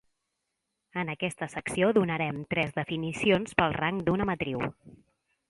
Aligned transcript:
En 1.01 1.11
aquesta 1.13 1.47
secció 1.55 1.89
donarem 1.97 2.41
tres 2.55 2.73
definicions 2.81 3.55
pel 3.61 3.79
rang 3.83 4.01
d'una 4.09 4.29
matriu. 4.33 4.67